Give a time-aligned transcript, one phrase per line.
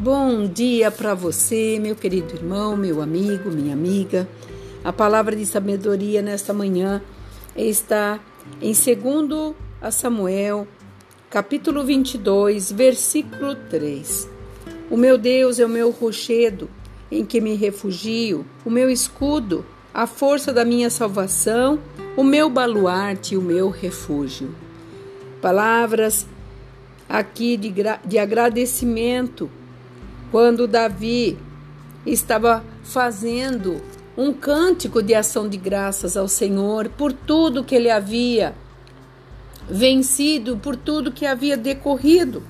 [0.00, 4.26] bom dia para você, meu querido irmão, meu amigo, minha amiga.
[4.82, 7.02] A palavra de sabedoria nesta manhã
[7.54, 8.18] está
[8.62, 9.54] em 2
[9.92, 10.66] Samuel,
[11.28, 14.26] capítulo 22, versículo 3.
[14.90, 16.70] O meu Deus é o meu rochedo,
[17.12, 21.78] em que me refugio, o meu escudo, a força da minha salvação,
[22.16, 24.54] o meu baluarte e o meu refúgio.
[25.42, 26.26] Palavras
[27.06, 27.70] aqui de,
[28.06, 29.50] de agradecimento
[30.30, 31.38] quando Davi
[32.06, 33.80] estava fazendo
[34.16, 38.54] um cântico de ação de graças ao Senhor por tudo que ele havia
[39.68, 42.42] vencido, por tudo que havia decorrido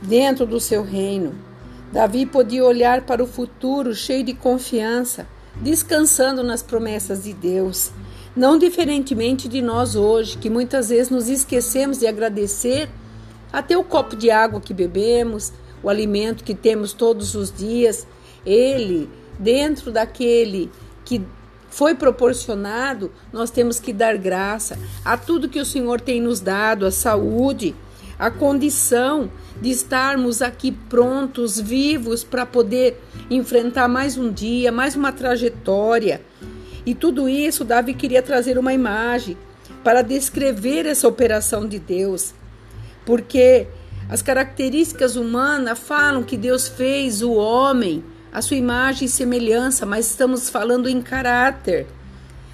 [0.00, 1.34] dentro do seu reino.
[1.92, 5.26] Davi podia olhar para o futuro cheio de confiança,
[5.56, 7.90] descansando nas promessas de Deus.
[8.34, 12.88] Não diferentemente de nós hoje, que muitas vezes nos esquecemos de agradecer
[13.52, 15.52] até o copo de água que bebemos,
[15.82, 18.06] o alimento que temos todos os dias,
[18.44, 20.70] ele, dentro daquele
[21.04, 21.22] que
[21.68, 26.84] foi proporcionado, nós temos que dar graça a tudo que o Senhor tem nos dado,
[26.84, 27.74] a saúde,
[28.18, 35.12] a condição de estarmos aqui prontos, vivos para poder enfrentar mais um dia, mais uma
[35.12, 36.20] trajetória.
[36.84, 39.36] E tudo isso, Davi queria trazer uma imagem
[39.82, 42.34] para descrever essa operação de Deus,
[43.04, 43.66] porque
[44.12, 50.10] as características humanas falam que Deus fez o homem a sua imagem e semelhança, mas
[50.10, 51.86] estamos falando em caráter.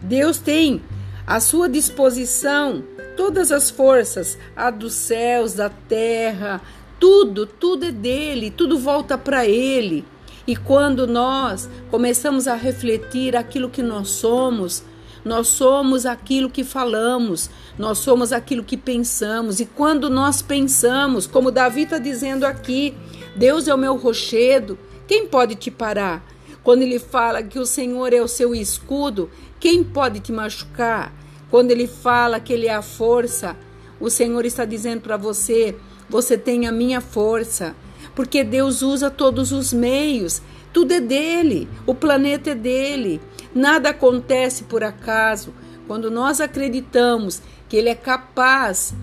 [0.00, 0.80] Deus tem
[1.26, 2.84] à sua disposição
[3.16, 6.60] todas as forças, a dos céus, da terra,
[7.00, 10.04] tudo, tudo é dele, tudo volta para ele.
[10.46, 14.84] E quando nós começamos a refletir aquilo que nós somos,
[15.24, 19.60] nós somos aquilo que falamos, nós somos aquilo que pensamos.
[19.60, 22.94] E quando nós pensamos, como Davi está dizendo aqui,
[23.36, 26.24] Deus é o meu rochedo, quem pode te parar?
[26.62, 31.12] Quando ele fala que o Senhor é o seu escudo, quem pode te machucar?
[31.50, 33.56] Quando ele fala que ele é a força,
[33.98, 35.76] o Senhor está dizendo para você:
[36.08, 37.74] você tem a minha força.
[38.14, 40.42] Porque Deus usa todos os meios,
[40.72, 43.20] tudo é dele, o planeta é dele.
[43.54, 45.52] Nada acontece por acaso.
[45.86, 48.94] Quando nós acreditamos que Ele é capaz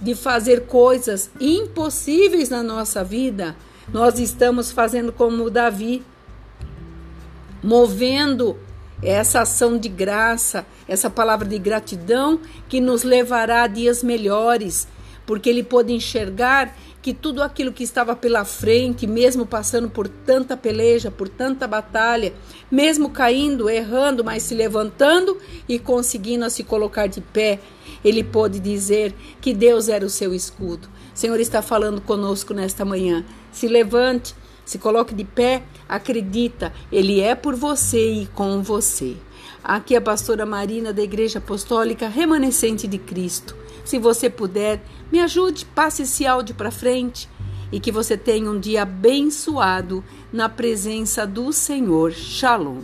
[0.00, 3.56] de fazer coisas impossíveis na nossa vida,
[3.92, 6.04] nós estamos fazendo como Davi,
[7.62, 8.56] movendo
[9.02, 14.86] essa ação de graça, essa palavra de gratidão que nos levará a dias melhores,
[15.26, 20.56] porque ele pôde enxergar que tudo aquilo que estava pela frente, mesmo passando por tanta
[20.56, 22.34] peleja, por tanta batalha,
[22.70, 25.38] mesmo caindo, errando, mas se levantando
[25.68, 27.60] e conseguindo se colocar de pé,
[28.04, 30.88] ele pôde dizer que Deus era o seu escudo.
[31.14, 33.24] O Senhor está falando conosco nesta manhã.
[33.52, 34.34] Se levante,
[34.64, 39.16] se coloque de pé, acredita, Ele é por você e com você.
[39.64, 43.56] Aqui é a pastora Marina da Igreja Apostólica Remanescente de Cristo.
[43.88, 47.26] Se você puder, me ajude, passe esse áudio para frente
[47.72, 52.12] e que você tenha um dia abençoado na presença do Senhor.
[52.12, 52.82] Shalom.